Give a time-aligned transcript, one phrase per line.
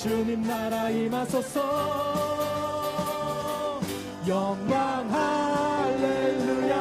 [0.00, 1.60] 주님 나라 임하소서.
[4.26, 6.74] 영광 할렐루야.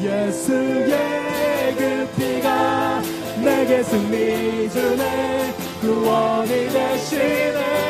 [0.00, 3.02] 예수의 그 피가
[3.40, 5.54] 내게 승리 주네.
[5.80, 7.83] 구원이 되시네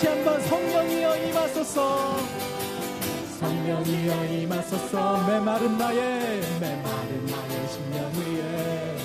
[0.00, 2.16] 다시 한번 성령이여 임하소서.
[3.38, 5.26] 성령이여 임하소서.
[5.26, 8.96] 메마른 나의 메마른 나의 심령 위에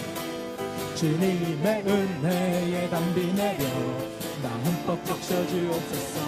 [0.96, 3.66] 주님의 은혜에 담비 내려
[4.42, 6.22] 나 흠뻑 적셔주옵소서.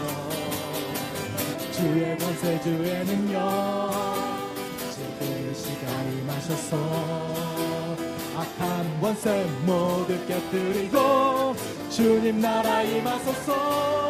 [1.72, 3.90] 주의 권세 주의 능력
[4.92, 6.78] 지금 이 시간 임하셔서
[8.36, 11.56] 악한 원세 모두 깨뜨리고
[11.90, 14.07] 주님 나라 임하소서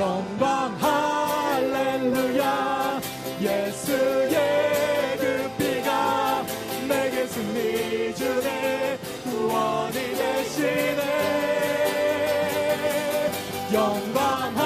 [0.00, 2.42] 영광 할렐루야.
[3.38, 4.34] 예수의
[5.18, 6.42] 그 피가
[6.88, 8.96] 내게 승리 주네.
[9.24, 11.02] 구원이 되시네.
[13.74, 14.56] 영광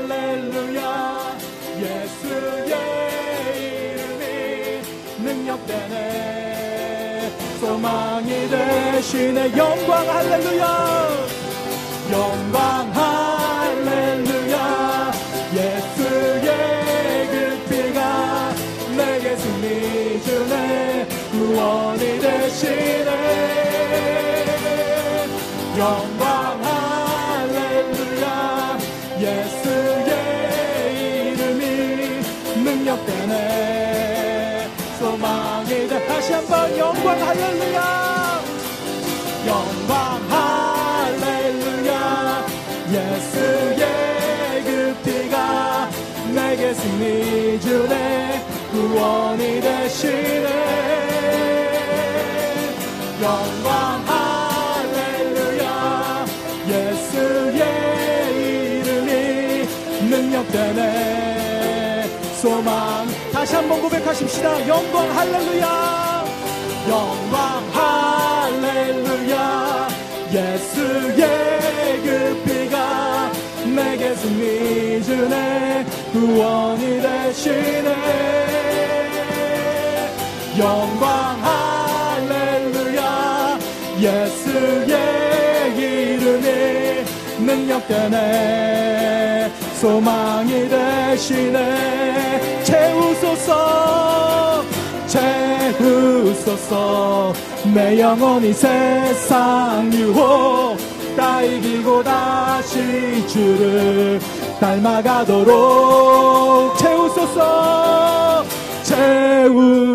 [0.00, 0.80] 할렐루야.
[1.78, 2.72] 예수의
[3.60, 4.24] 이름이
[5.24, 5.96] 능력되네.
[7.60, 9.54] 소망이 되시네.
[9.58, 10.64] 영광 할렐루야.
[12.12, 12.83] 영광
[22.54, 23.10] 되시네
[25.76, 26.62] 영광
[27.42, 28.26] 할렐루야.
[29.18, 30.10] 예수의
[31.32, 32.22] 이름이
[32.62, 34.70] 능력 되네.
[35.00, 38.40] 소망이 되 다시 한번 영광 할렐루야.
[39.48, 40.22] 영광
[41.10, 42.46] 할렐루야.
[42.92, 43.82] 예수의
[44.64, 45.90] 그 피가
[46.32, 48.46] 내게 승리 주네.
[48.70, 50.63] 구원이 되시네
[63.44, 64.66] 다시 한번 고백하십시다.
[64.66, 66.24] 영광 할렐루야.
[66.88, 67.62] 영광
[68.54, 69.88] 할렐루야.
[70.32, 73.30] 예수의 그 피가
[73.66, 75.84] 내게 승리 주네.
[76.12, 77.90] 구원이 되시네.
[80.58, 81.44] 영광
[82.24, 83.58] 할렐루야.
[84.00, 84.94] 예수의
[85.76, 87.04] 이름이
[87.44, 89.52] 능력 되네
[89.84, 91.60] 소망이 되시네.
[92.64, 94.64] 채우소서
[95.76, 97.34] 채우소서.
[97.74, 100.78] 내 영혼이 세상 유혹
[101.14, 104.18] 다 이기고 다시 주를
[104.58, 105.52] 닮아가도록
[106.78, 107.84] 채우소서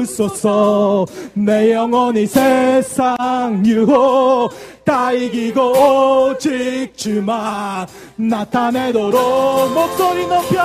[0.10, 1.05] 채우소서.
[1.34, 4.51] 내 영혼이 세상 유혹
[4.89, 10.63] 다 이기고 오직 주만 나타내도록 목소리 높여.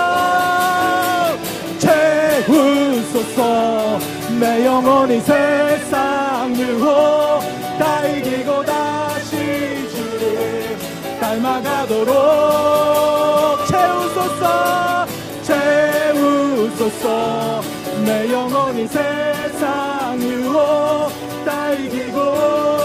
[1.79, 3.99] 채우소서.
[4.41, 7.43] 내 영혼이 세상 유혹
[7.79, 10.75] 다 이기고 다시 주를
[11.21, 12.15] 닮아가도록.
[13.67, 15.07] 채우소서.
[15.43, 17.61] 채우소서.
[18.07, 21.13] 내 영혼이 세상 유혹
[21.45, 22.84] 다 이기고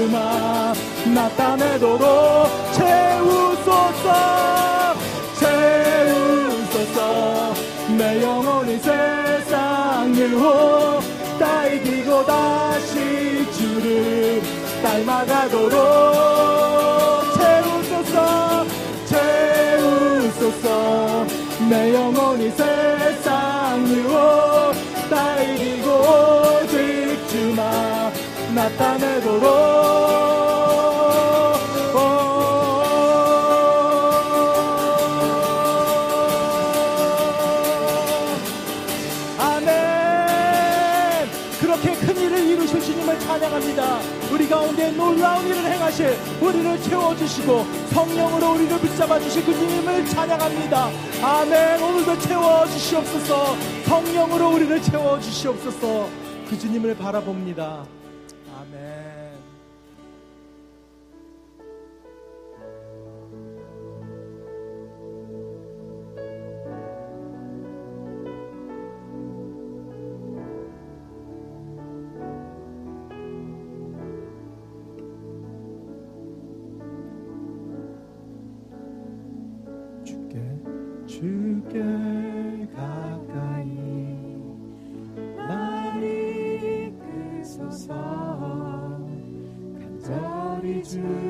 [0.00, 0.74] 주만
[1.14, 2.00] 나타내도록
[2.72, 4.06] 채우소서.
[5.38, 6.98] 채우소서.
[7.98, 11.02] 내 영혼이 세상 유혹
[11.38, 14.40] 다 이기고 다시 주를
[14.82, 15.68] 닮아가도록.
[17.36, 18.64] 채우소서.
[19.04, 20.66] 채우소서.
[21.68, 24.49] 내 영혼이 세상 유혹
[46.40, 50.90] 우리를 채워주시고 성령으로 우리를 붙잡아 주실 그 주님을 찬양합니다.
[51.22, 51.82] 아멘.
[51.82, 53.56] 오늘도 채워주시옵소서.
[53.84, 56.08] 성령으로 우리를 채워주시옵소서.
[56.48, 57.99] 그 주님을 바라봅니다
[90.90, 91.29] 주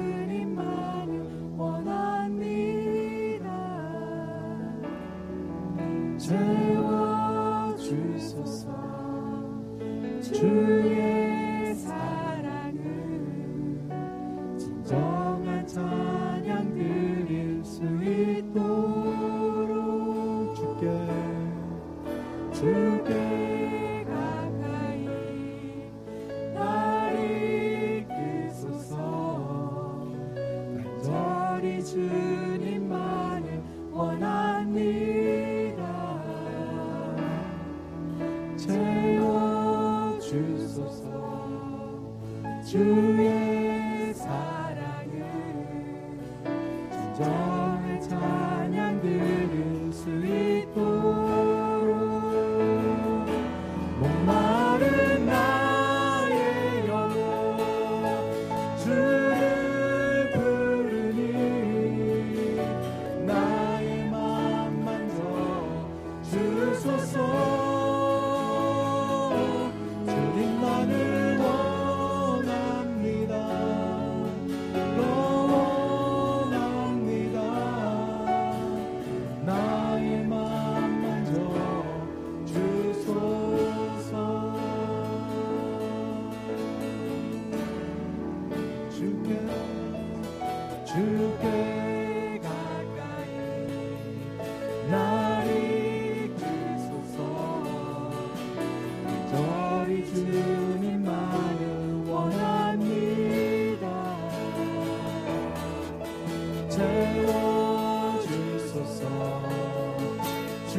[47.21, 47.60] down.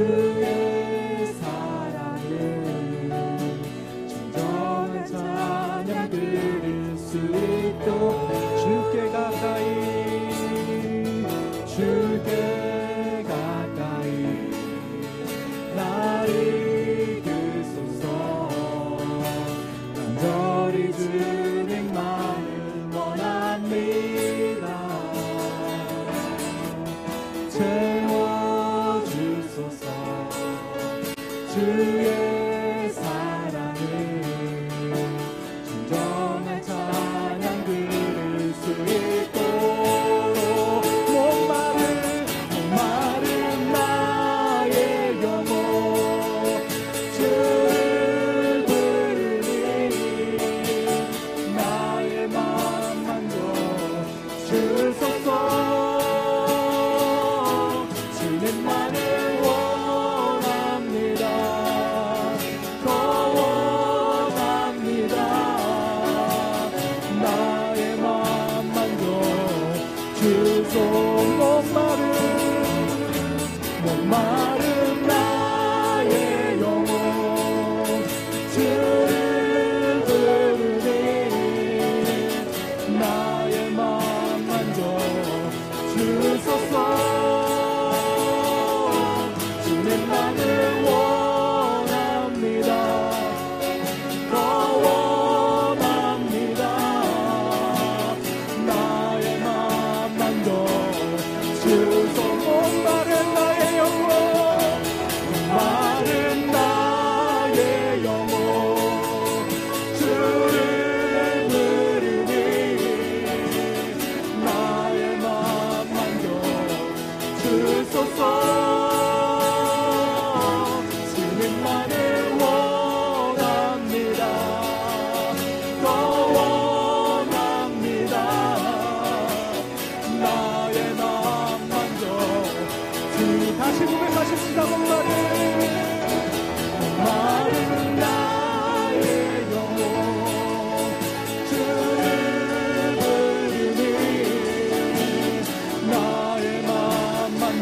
[0.07, 0.30] through.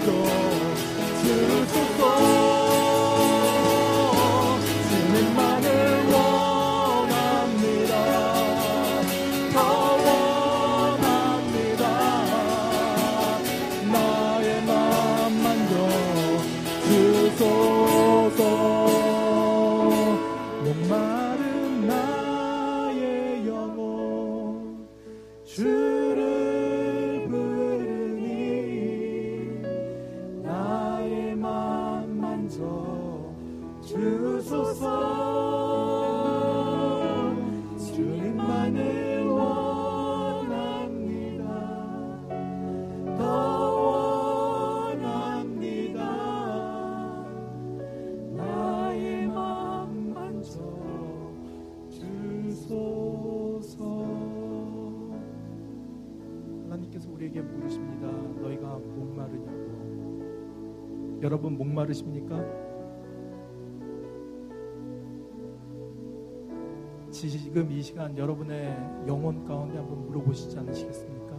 [0.10, 0.16] to
[1.74, 1.89] the
[61.22, 62.70] 여러분 목마르십니까?
[67.12, 68.74] 지금 이 시간 여러분의
[69.06, 71.36] 영혼 가운데 한번 물어보시지 않으시겠습니까?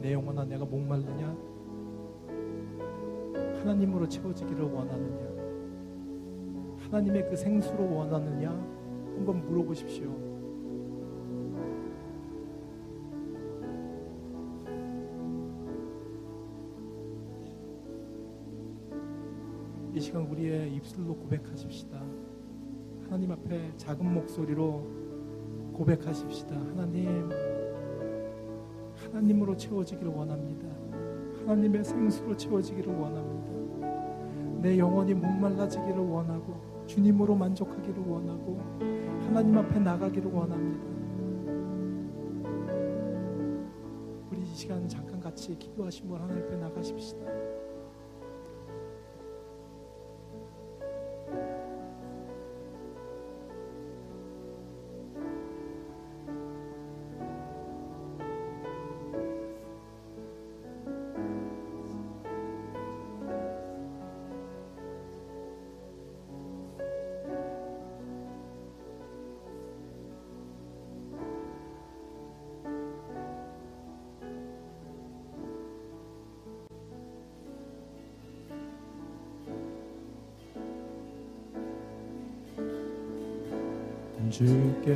[0.00, 1.36] 내 영혼아 내가 목말르냐?
[3.58, 5.34] 하나님으로 채워지기를 원하느냐?
[6.78, 8.50] 하나님의 그 생수로 원하느냐?
[8.50, 10.33] 한번 물어보십시오.
[20.14, 22.00] 시간 우리의 입술로 고백하십시다.
[23.02, 24.86] 하나님 앞에 작은 목소리로
[25.72, 26.54] 고백하십시다.
[26.54, 27.28] 하나님,
[28.94, 30.68] 하나님으로 채워지기를 원합니다.
[31.40, 34.60] 하나님의 생수로 채워지기를 원합니다.
[34.62, 38.60] 내 영혼이 목말라지기를 원하고 주님으로 만족하기를 원하고
[39.26, 40.84] 하나님 앞에 나가기를 원합니다.
[44.30, 47.53] 우리 이 시간 잠깐 같이 기도하신 분 하나님 앞에 나가십시다.
[84.84, 84.92] 주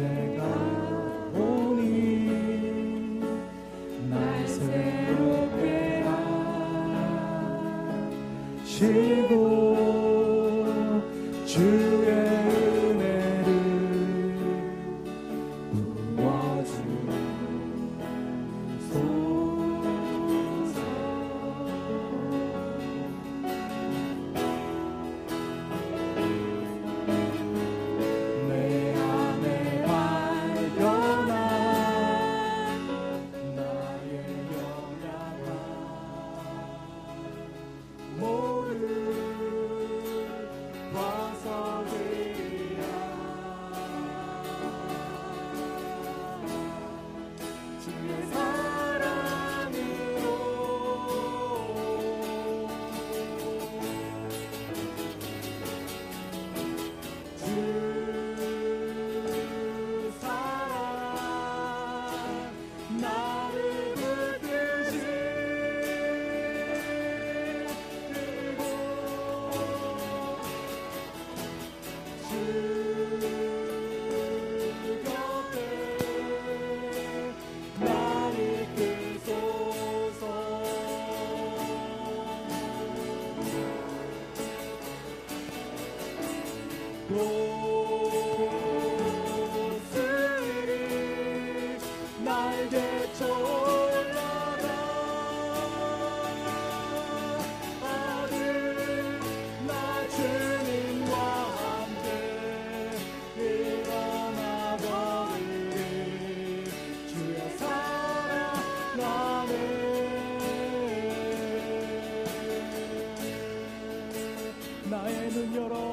[115.38, 115.87] 문을 열어.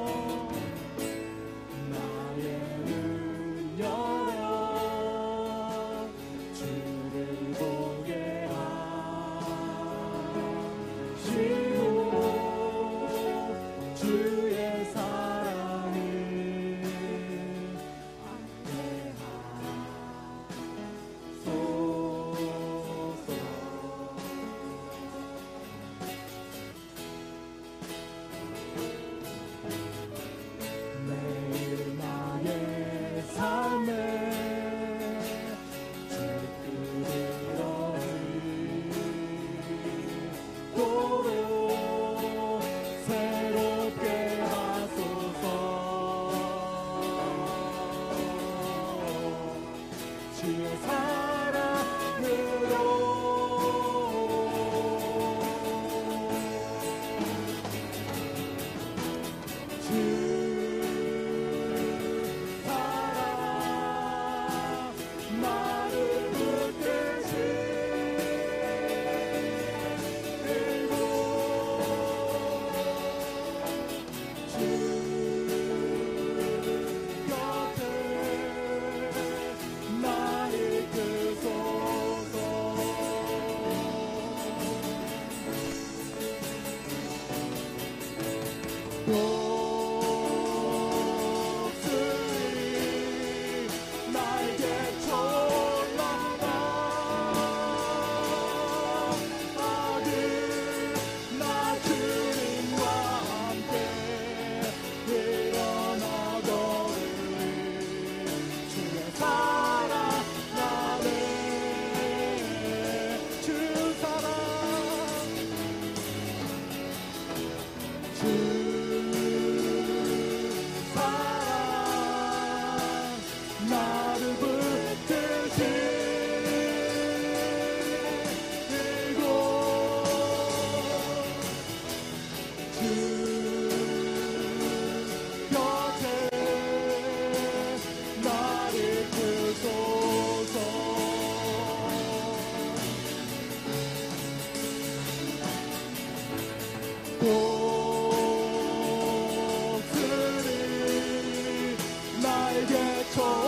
[152.62, 153.45] 越痛。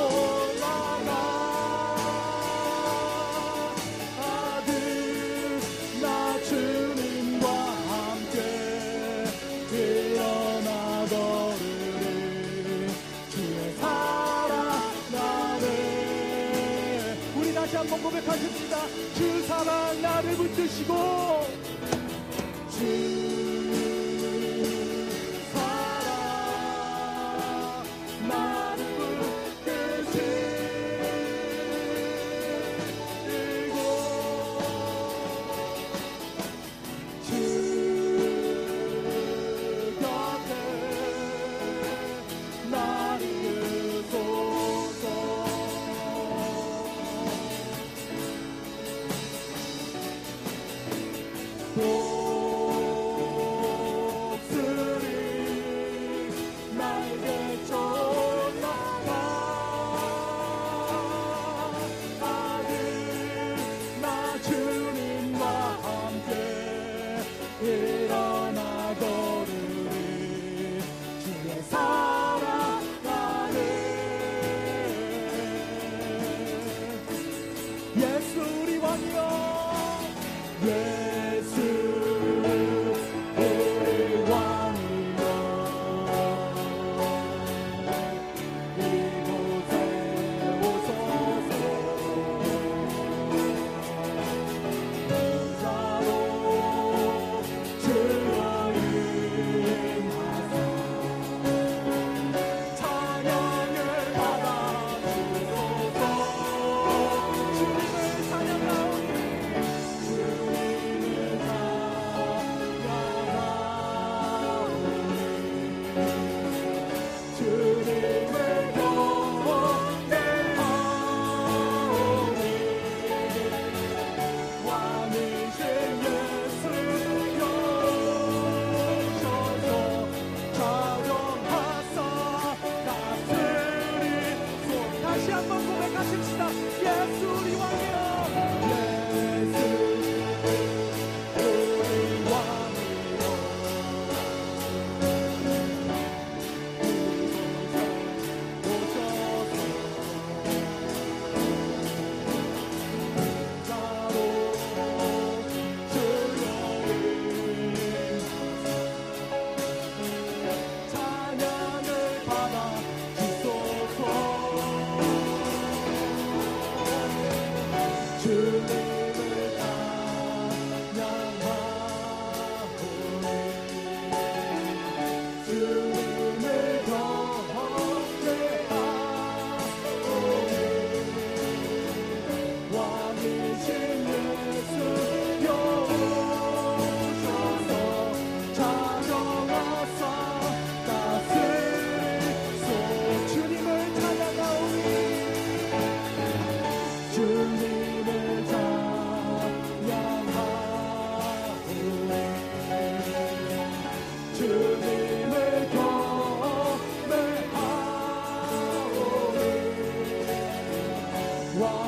[211.59, 211.88] wrong.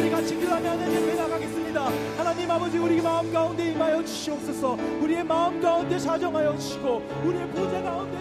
[0.00, 1.90] 우리가 집중하며 하나님 앞에 나가겠습니다.
[2.16, 4.78] 하나님 아버지 우리 마음 가운데 임하여 주시옵소서.
[5.02, 8.19] 우리의 마음 가운데 사정하여 주시고 우리의 보좌 가운데